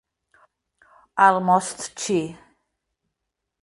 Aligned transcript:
Almost 1.15 1.93
Che 1.93 2.21